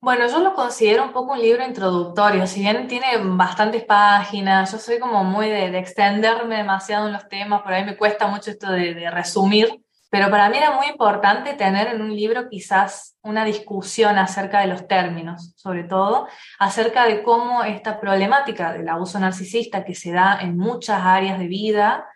[0.00, 4.78] Bueno, yo lo considero un poco un libro introductorio, si bien tiene bastantes páginas, yo
[4.78, 8.70] soy como muy de, extenderme demasiado en los temas, por ahí me cuesta mucho esto
[8.70, 14.16] de, resumir, pero para mí era muy importante tener en un libro quizás una discusión
[14.18, 19.94] acerca de los términos, sobre todo acerca de cómo esta problemática del abuso narcisista que
[19.94, 22.06] se da en muchas áreas de vida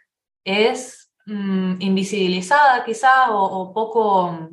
[0.43, 4.51] es Mm, invisibilizada quizás o, poco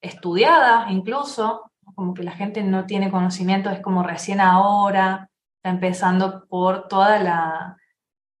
[0.00, 6.46] estudiada incluso, como que la gente no tiene conocimiento, es como recién ahora, está empezando
[6.48, 7.76] por toda la,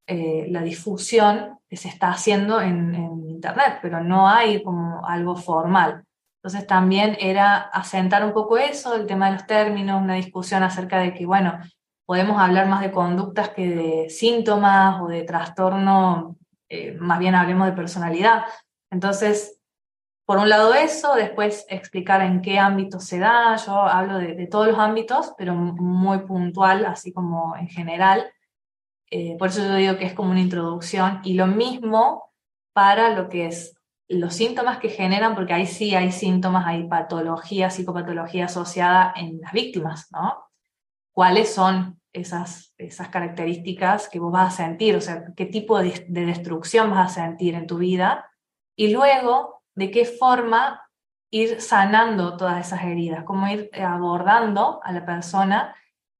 [0.06, 6.04] eh, la difusión que se está haciendo en, Internet, pero no hay como algo formal.
[6.36, 11.00] Entonces también era asentar un poco eso, el tema de los términos, una discusión acerca
[11.00, 11.58] de que, bueno,
[12.06, 16.36] podemos hablar más de conductas que de síntomas o de trastorno
[16.72, 18.44] eh, más bien hablemos de personalidad.
[18.90, 19.60] Entonces,
[20.24, 24.68] por un lado eso, después explicar en qué ámbito se da, yo hablo de, todos
[24.68, 28.32] los ámbitos, pero muy puntual, así como en general.
[29.10, 32.32] Eh, por eso yo digo que es como una introducción y lo mismo
[32.72, 33.76] para lo que es
[34.08, 39.52] los síntomas que generan, porque ahí sí hay síntomas, hay patología, psicopatología asociada en las
[39.52, 40.44] víctimas, ¿no?
[41.12, 44.96] ¿Cuáles son esas, esas características que vos vas a sentir?
[44.96, 48.30] O sea, ¿qué tipo de, de destrucción vas a sentir en tu vida?
[48.76, 50.82] Y luego, ¿de qué forma
[51.30, 53.24] ir sanando todas esas heridas?
[53.24, 55.74] ¿Cómo ir abordando a la persona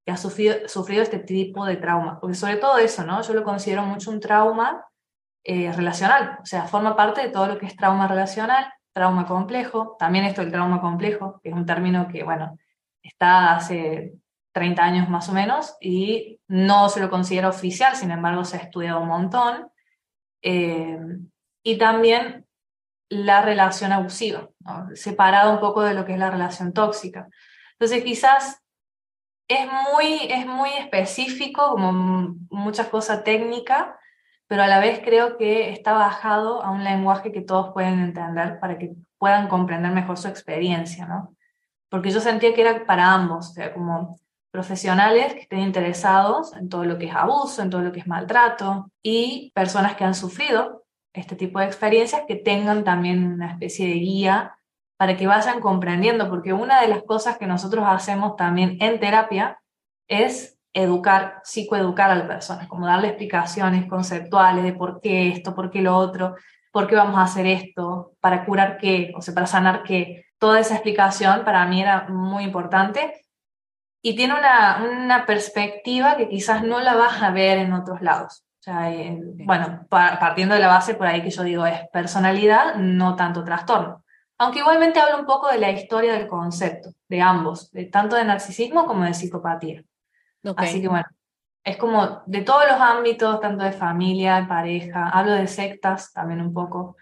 [0.04, 2.18] que ha sufrido, sufrido este tipo de trauma?
[2.20, 3.22] Porque sobre todo eso, ¿no?
[3.22, 4.86] Yo lo considero mucho un trauma
[5.44, 9.96] eh, relacional, o sea, forma parte de todo lo que es trauma relacional, trauma complejo,
[9.98, 12.58] también esto del trauma complejo, que es un término que, bueno,
[13.02, 14.14] está hace
[14.52, 18.60] 30 años más o menos y no se lo considera oficial, sin embargo se ha
[18.60, 19.68] estudiado un montón.
[20.42, 20.98] Eh,
[21.64, 22.46] y también
[23.12, 24.48] la relación abusiva,
[24.94, 27.28] separado un poco de lo que es la relación tóxica.
[27.72, 28.62] Entonces quizás
[29.48, 33.88] es muy, es muy específico, como muchas cosas técnicas,
[34.46, 38.58] pero a la vez creo que está bajado a un lenguaje que todos pueden entender
[38.60, 41.34] para que puedan comprender mejor su experiencia, ¿no?
[41.90, 44.18] Porque yo sentía que era para ambos, o sea, como
[44.50, 48.06] profesionales que estén interesados en todo lo que es abuso, en todo lo que es
[48.06, 50.81] maltrato, y personas que han sufrido
[51.12, 54.56] este tipo de experiencias que tengan también una especie de guía
[54.96, 59.58] para que vayan comprendiendo, porque una de las cosas que nosotros hacemos también en terapia
[60.08, 65.70] es educar, psicoeducar a la persona, como darle explicaciones conceptuales de por qué esto, por
[65.70, 66.36] qué lo otro,
[66.70, 70.24] por qué vamos a hacer esto, para curar qué, o sea, para sanar qué.
[70.38, 73.26] Toda esa explicación para mí era muy importante
[74.02, 78.44] y tiene una, una perspectiva que quizás no la vas a ver en otros lados.
[78.62, 78.92] O sea,
[79.44, 84.04] bueno, partiendo de la base por ahí que yo digo es personalidad, no tanto trastorno.
[84.38, 88.24] Aunque igualmente hablo un poco de la historia del concepto, de ambos, de, tanto de
[88.24, 89.82] narcisismo como de psicopatía.
[90.56, 91.06] Así que bueno,
[91.64, 96.40] es como de todos los ámbitos, tanto de familia, de pareja, hablo de sectas también
[96.40, 96.96] un poco.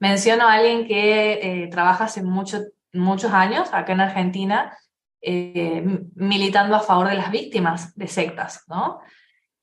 [0.00, 2.58] Menciono a alguien que eh, trabaja hace mucho,
[2.92, 4.76] muchos años acá en Argentina,
[5.20, 5.80] eh,
[6.16, 8.98] militando a favor de las víctimas de sectas, ¿no?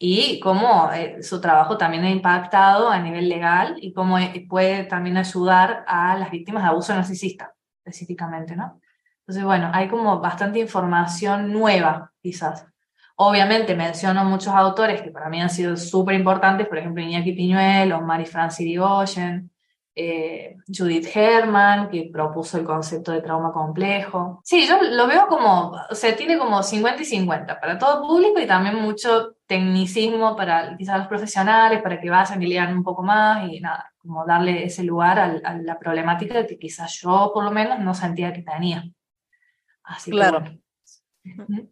[0.04, 4.18] Y cómo eh, su trabajo también ha impactado a nivel legal y cómo
[4.50, 7.54] puede también ayudar a las víctimas de abuso narcisista,
[7.86, 8.82] específicamente, ¿no?
[9.20, 12.66] Entonces, bueno, hay como bastante información nueva, quizás.
[13.16, 17.94] Obviamente menciono muchos autores que para mí han sido súper importantes, por ejemplo Iñaki Piñuel
[17.94, 19.51] o Mary Francis Irigoyen,
[20.04, 24.42] eh, Judith Herman, que propuso el concepto de trauma complejo.
[24.44, 28.40] Sí, yo lo veo como, o sea, tiene como 50 y 50 para todo público
[28.40, 33.04] y también mucho tecnicismo para quizás los profesionales, para que vayan y lean un poco
[33.04, 37.52] más y nada, como darle ese lugar a, la problemática que quizás yo por lo
[37.52, 38.84] menos no sentía que tenía.
[39.84, 40.44] Así claro.
[40.44, 40.62] que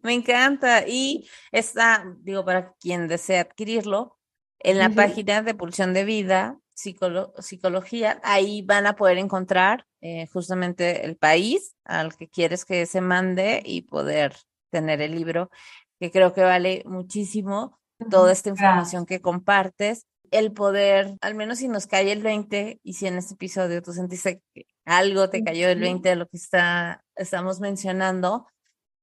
[0.02, 0.86] me encanta.
[0.86, 4.18] Y está, digo, para quien desea adquirirlo,
[4.60, 11.04] en la página de Pulsión de Vida, Psicología, ahí van a poder encontrar eh, justamente
[11.04, 14.34] el país al que quieres que se mande y poder
[14.70, 15.50] tener el libro,
[15.98, 17.78] que creo que vale muchísimo
[18.10, 20.06] toda esta información que compartes.
[20.30, 23.92] El poder, al menos si nos cae el 20 y si en este episodio tú
[23.92, 28.46] sentiste que algo te cayó el 20 de lo que está, estamos mencionando,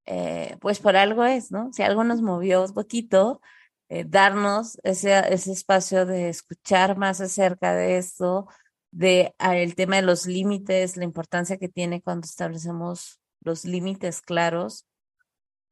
[0.05, 1.71] eh, pues por algo es, ¿no?
[1.73, 3.41] Si algo nos movió un poquito,
[3.89, 8.47] eh, darnos ese, ese espacio de escuchar más acerca de esto,
[8.91, 14.21] de ah, el tema de los límites, la importancia que tiene cuando establecemos los límites
[14.21, 14.85] claros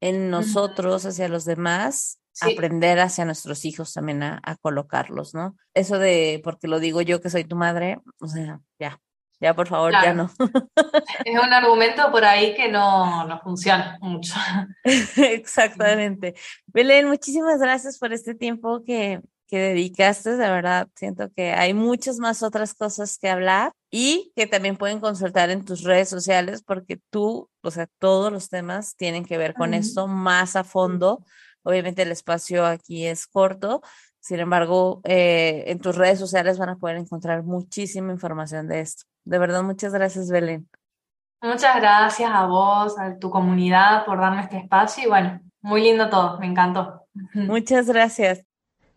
[0.00, 5.56] en nosotros hacia los demás, aprender hacia nuestros hijos también a, a, colocarlos, ¿no?
[5.74, 9.00] Eso de, porque lo digo yo que soy tu madre, o sea, ya,
[9.40, 10.30] ya, por favor, ya no.
[11.24, 14.34] es un argumento por ahí que no, no funciona mucho.
[14.84, 16.34] Exactamente.
[16.66, 20.36] Belén, muchísimas gracias por este tiempo que, que dedicaste.
[20.36, 25.00] De verdad, siento que hay muchas más otras cosas que hablar y que también pueden
[25.00, 29.52] consultar en tus redes sociales porque tú, o sea, todos los temas tienen que ver
[29.54, 31.24] con esto más a fondo.
[31.62, 33.82] Obviamente el espacio aquí es corto,
[34.26, 39.04] sin embargo, eh, en tus redes sociales van a poder encontrar muchísima información de esto.
[39.26, 40.68] De verdad, muchas gracias, Belén.
[41.42, 46.08] Muchas gracias a vos, a tu comunidad por darme este espacio y bueno, muy lindo
[46.08, 47.06] todo, me encantó.
[47.34, 48.44] Muchas gracias.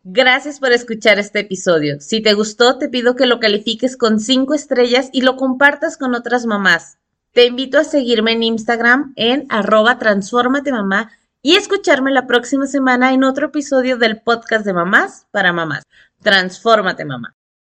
[0.03, 1.99] Gracias por escuchar este episodio.
[1.99, 6.15] Si te gustó, te pido que lo califiques con cinco estrellas y lo compartas con
[6.15, 6.99] otras mamás.
[7.33, 9.99] Te invito a seguirme en Instagram en arroba
[10.71, 11.11] mamá
[11.41, 15.83] y escucharme la próxima semana en otro episodio del podcast de mamás para mamás.
[16.21, 17.35] Transfórmate, mamá.